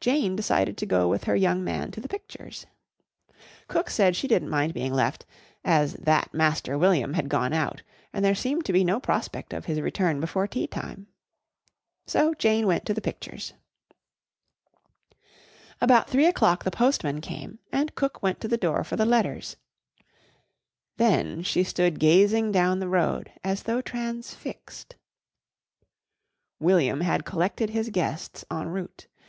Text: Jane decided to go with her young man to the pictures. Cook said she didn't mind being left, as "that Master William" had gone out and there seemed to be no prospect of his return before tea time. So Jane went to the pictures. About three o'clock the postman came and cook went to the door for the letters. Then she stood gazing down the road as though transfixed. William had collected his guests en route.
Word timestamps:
Jane 0.00 0.34
decided 0.34 0.76
to 0.78 0.84
go 0.84 1.06
with 1.06 1.22
her 1.22 1.36
young 1.36 1.62
man 1.62 1.92
to 1.92 2.00
the 2.00 2.08
pictures. 2.08 2.66
Cook 3.68 3.88
said 3.88 4.16
she 4.16 4.26
didn't 4.26 4.50
mind 4.50 4.74
being 4.74 4.92
left, 4.92 5.24
as 5.64 5.92
"that 5.94 6.34
Master 6.34 6.76
William" 6.76 7.14
had 7.14 7.28
gone 7.28 7.52
out 7.52 7.84
and 8.12 8.24
there 8.24 8.34
seemed 8.34 8.64
to 8.64 8.72
be 8.72 8.82
no 8.82 8.98
prospect 8.98 9.52
of 9.52 9.66
his 9.66 9.80
return 9.80 10.18
before 10.18 10.48
tea 10.48 10.66
time. 10.66 11.06
So 12.04 12.34
Jane 12.34 12.66
went 12.66 12.84
to 12.86 12.92
the 12.94 13.00
pictures. 13.00 13.52
About 15.80 16.10
three 16.10 16.26
o'clock 16.26 16.64
the 16.64 16.72
postman 16.72 17.20
came 17.20 17.60
and 17.70 17.94
cook 17.94 18.20
went 18.20 18.40
to 18.40 18.48
the 18.48 18.58
door 18.58 18.82
for 18.82 18.96
the 18.96 19.06
letters. 19.06 19.54
Then 20.96 21.44
she 21.44 21.62
stood 21.62 22.00
gazing 22.00 22.50
down 22.50 22.80
the 22.80 22.88
road 22.88 23.30
as 23.44 23.62
though 23.62 23.80
transfixed. 23.80 24.96
William 26.58 27.02
had 27.02 27.24
collected 27.24 27.70
his 27.70 27.90
guests 27.90 28.44
en 28.50 28.66
route. 28.66 29.06